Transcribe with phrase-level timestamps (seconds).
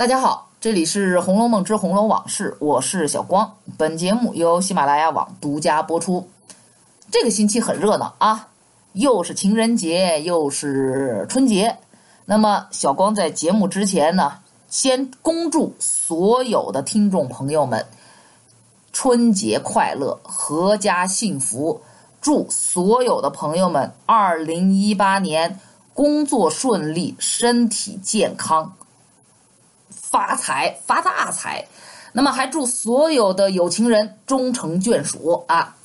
[0.00, 3.56] 大家好，这里是《红楼梦之红楼往事》，我是小光。
[3.76, 6.26] 本节目由喜马拉雅网独家播出。
[7.10, 8.48] 这个星期很热闹啊，
[8.94, 11.76] 又是情人节，又是春节。
[12.24, 14.38] 那么，小光在节目之前呢，
[14.70, 17.84] 先恭祝所有的听众朋友们
[18.94, 21.82] 春节快乐，阖家幸福。
[22.22, 25.60] 祝所有的朋友们二零一八年
[25.92, 28.72] 工作顺利，身体健康。
[30.10, 31.64] 发财发大财，
[32.12, 35.76] 那么还祝所有的有情人终成眷属啊！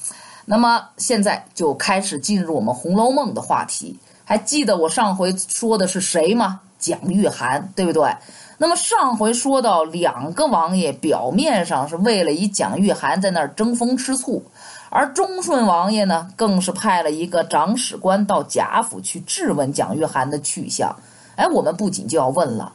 [0.46, 4.00] 那么现在就开始进入我们《红楼梦》的话题。
[4.24, 6.62] 还记得我上回说的是谁吗？
[6.80, 8.16] 蒋玉菡，对不对？
[8.58, 14.44] 那么上回说到两个王爷表面上是为了以蒋玉菡在那儿争风吃醋，
[14.90, 20.96] 而忠顺王爷呢，更是派了一个长史官到贾府去质问蒋玉菡的去向。
[21.36, 22.74] 哎，我们不仅就要问了。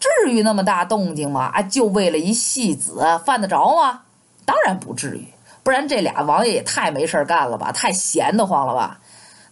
[0.00, 1.50] 至于那么大动静吗？
[1.54, 4.00] 啊，就为了一戏子，犯得着吗？
[4.46, 5.28] 当然不至于，
[5.62, 8.98] 不然这俩王爷也太没事干了吧，太闲得慌了吧。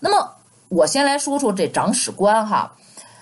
[0.01, 0.37] 那么，
[0.69, 2.73] 我先来说说这长史官哈，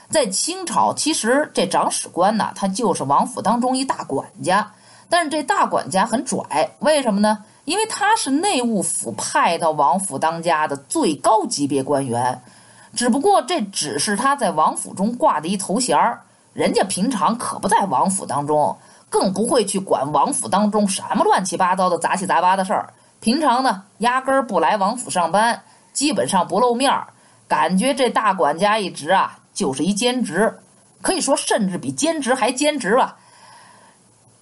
[0.09, 4.73] 在清朝，其实这长史官呢，他就是王府当中一大管家，
[5.11, 7.45] 但是这大管家很拽，为什么呢？
[7.65, 12.41] 因为他是内务府派到王府当家的最高级别官员，
[12.95, 16.21] 只不过这只是他在王府中挂的一头衔儿。
[16.57, 18.75] 人家平常可不在王府当中，
[19.11, 22.95] 更不会去管王府当中什么乱七八糟的杂七杂八的事儿。
[23.21, 27.09] 平常呢，压根儿不来王府上班，基本上不露面儿。
[27.47, 30.59] 感觉这大管家一职啊，就是一兼职，
[31.03, 33.19] 可以说甚至比兼职还兼职吧。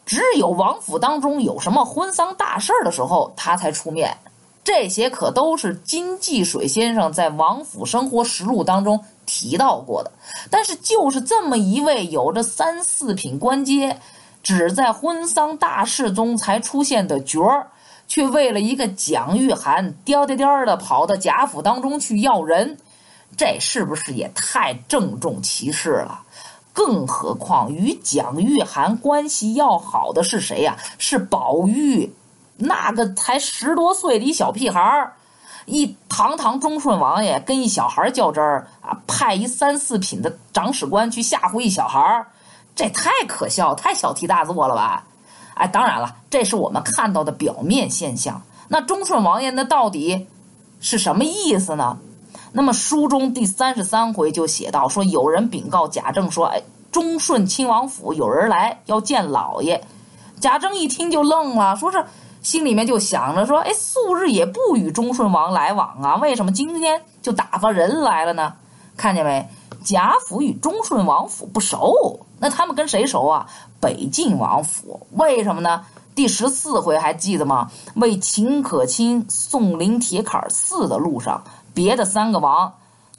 [0.07, 4.17] 只有王府当中有什么婚丧大事儿的时候，他才出面。
[4.65, 10.11] 这些可都是金继水先生在《王府生活实录》当中提到过的。
[10.51, 14.01] 但是，就是这么一位有着三四品官阶，
[14.43, 17.69] 只在婚丧大事中才出现的角儿，
[18.09, 22.79] 却为了一个蒋玉菡颠颠颠的跑到贾府当中去要人，
[23.37, 26.23] 这是不是也太郑重其事了？
[26.73, 30.77] 更何况与蒋玉菡关系要好的是谁呀？
[30.99, 32.11] 是宝玉。
[32.57, 35.15] 那个才十多岁的一小屁孩儿，
[35.67, 42.27] 一堂堂忠顺王爷跟一小孩儿较真儿啊，派一三四品的长史官去吓唬一小孩儿，
[42.77, 45.05] 这太可笑，太小题大做了吧？
[45.55, 48.43] 哎，当然了，这是我们看到的表面现象。
[48.69, 50.27] 那忠顺王爷那到底
[50.81, 51.99] 是什么意思呢？
[52.53, 59.85] 那么书中第三十三回就写到说，有人禀告贾政说：“哎，忠顺亲王府有人来要见老爷。”
[60.41, 62.05] 贾政一听就愣了，说是。
[62.45, 68.53] 心里面就想着说：“哎，素日也不与忠顺王来往啊，为什么今天就打发人来了呢？
[68.99, 69.49] 看见没？
[69.83, 73.47] 贾府与忠顺王府不熟，那他们跟谁熟啊？
[73.81, 75.07] 北静王府。
[75.13, 75.87] 为什么呢？
[76.15, 77.71] 第十四回还记得吗？
[77.95, 82.75] 为秦可卿送灵铁槛寺的路上，别的三个王，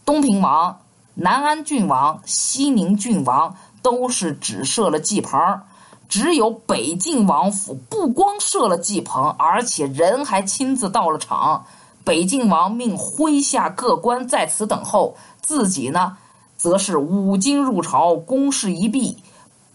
[0.06, 0.80] 东平王、
[1.16, 5.62] 南安郡王、西宁郡王，都是只设了祭棚。”
[6.08, 11.66] 只有北晋王府不光设了祭棚，而且人还亲自到了场。
[12.04, 16.18] 北晋王命麾下各官在此等候，自己呢，
[16.56, 19.18] 则是五更入朝，公事一毕，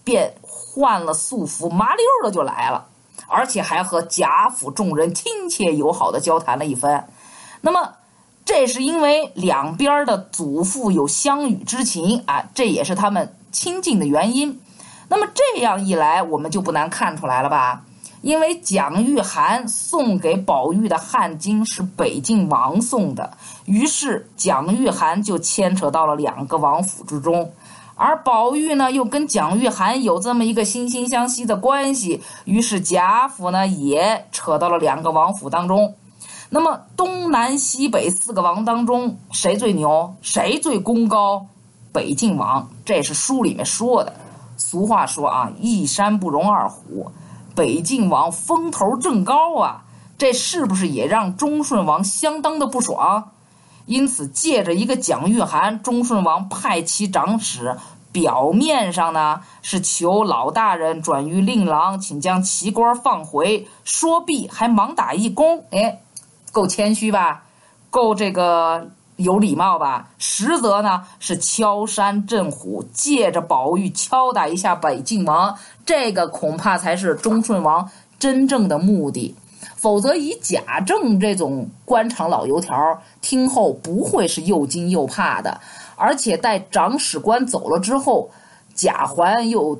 [0.05, 2.85] 便换了素服，麻溜的就来了，
[3.27, 7.09] 而且还和贾府众人亲切友好的交谈了一番。
[7.59, 7.95] 那么，
[8.45, 14.60] 这是因为两边的祖父有相与之情啊，这也是他们亲近的原因。
[15.11, 17.83] 那么这样一来，我们就不难看出来了吧？
[18.21, 27.51] 因为蒋玉菡送给宝玉的汗巾是北静王送的，于是蒋玉菡就牵扯到了两个王府之中，
[27.95, 35.93] 而宝玉呢又跟蒋玉菡有这么一个惺惺相惜的关系，于是贾府呢也扯到了两个王府当中。
[36.51, 40.15] 那么东南西北四个王当中，谁最牛？
[40.21, 41.47] 谁最功高？
[41.91, 44.13] 北静王，这是书里面说的。
[44.71, 47.11] 俗话说啊，一山不容二虎，
[47.53, 49.83] 北晋王风头正高啊，
[50.17, 53.31] 这是不是也让忠顺王相当的不爽？
[53.85, 57.75] 因此，借着一个蒋玉菡，忠顺王派其长史，
[58.13, 65.99] 表面上呢是求老大人转于令郎，请将奇官放回，说毕还忙打一躬，哎，
[66.53, 67.43] 够谦虚吧？
[67.89, 68.91] 够这个。
[69.21, 70.09] 有礼貌吧？
[70.17, 77.89] 实则呢是敲山震虎，借着宝玉敲打一下北静王，这个恐怕才是忠顺王
[78.19, 79.35] 真正的目的。
[79.75, 85.59] 否则以贾政这种官场老油条，听后不会是又惊又怕的。
[85.95, 88.29] 而且待长史官走了之后，
[88.75, 89.79] 贾环又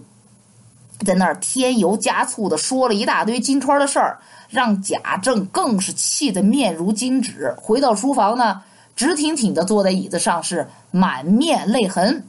[1.05, 7.55] 在那儿添油加醋的说了一大堆金钏的事儿，让贾政更是气得面如金纸。
[7.59, 8.61] 回到书房呢，
[8.95, 12.25] 直挺挺的坐在椅子上，是满面泪痕。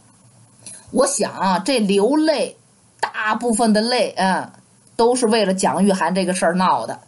[0.91, 2.56] 我想啊，这流泪，
[3.00, 4.50] 大部分的泪，嗯，
[4.97, 7.00] 都是为了蒋玉菡这个事儿闹的。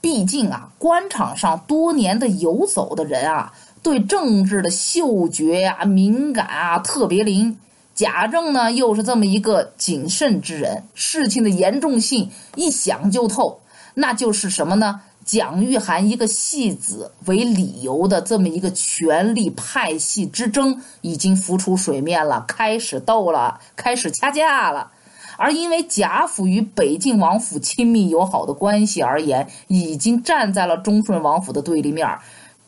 [0.00, 7.58] 毕竟啊，官场上多年的游走的人啊，对政治的嗅觉呀、敏感啊特别灵。
[7.94, 13.60] 贾政呢，又是这么一个谨慎之人，事情的严重性一想就透。
[13.94, 15.02] 那就是什么呢？
[15.24, 24.90] 蒋玉菡一个戏子为理由的这么一个权力派系之争已经浮出水面了，开始斗了，开始掐架了。
[25.38, 32.06] 而因为贾府与北静王府亲密友好的关系而言，已经站在了忠顺王府的对立面。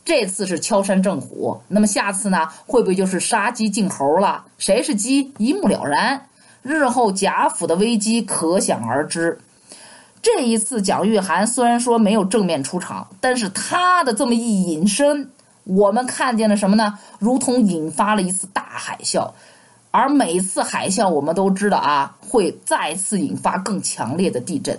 [0.03, 2.47] 这次是敲山震虎，那么下次呢？
[2.65, 4.45] 会不会就是杀鸡儆猴了？
[4.57, 6.27] 谁是鸡，一目了然。
[6.61, 9.39] 日后贾府的危机可想而知。
[10.25, 15.29] 这一次，蒋玉菡虽然说没有正面出场，但是他的这么一隐身，
[15.65, 16.97] 我们看见了什么呢？
[17.19, 19.29] 如同引发了一次大海啸，
[19.91, 24.75] 而每次海啸，我们都知道啊，会再次引发更强烈的地震。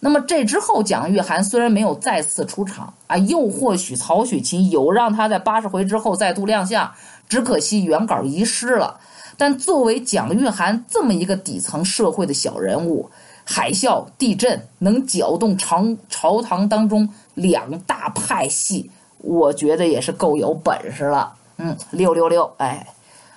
[0.00, 6.92] 那么这之后，蒋玉菡虽然没有再次出场啊，又或许曹雪芹有让他在八十回之后再度亮相，
[7.26, 9.00] 只可惜原稿遗失了。
[9.38, 13.08] 但作为蒋玉菡这么一个底层社会的小人物，
[13.44, 21.34] 海啸、地震能搅动朝朝堂当中两大派系，我觉得也是够有本事了。
[21.58, 22.86] 嗯，六六六，哎，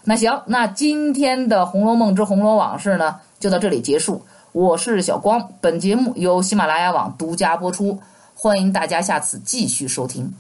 [0.06, 4.24] 那行，那今天的《红楼梦之红楼往事》呢，就到这里结束。
[4.54, 8.00] 我是小光，本节目由喜马拉雅网独家播出，
[8.34, 10.34] 欢迎大家下次继续收听。